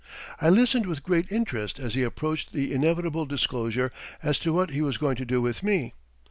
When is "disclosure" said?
3.27-3.91